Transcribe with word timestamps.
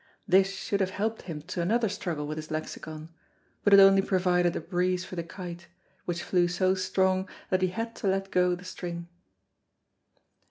This 0.27 0.51
should 0.55 0.79
have 0.79 0.89
helped 0.89 1.21
him 1.29 1.43
to 1.43 1.61
another 1.61 1.87
struggle 1.87 2.25
with 2.25 2.39
his 2.39 2.49
lexicon, 2.49 3.09
but 3.63 3.71
it 3.71 3.79
only 3.79 4.01
provided 4.01 4.55
a 4.55 4.59
breeze 4.59 5.05
for 5.05 5.15
the 5.15 5.21
kite, 5.23 5.67
which 6.05 6.23
flew 6.23 6.47
so 6.47 6.73
strong 6.73 7.29
that 7.51 7.61
he 7.61 7.67
had 7.67 7.95
to 7.97 8.07
let 8.07 8.31
go 8.31 8.55
the 8.55 8.65
string. 8.65 9.09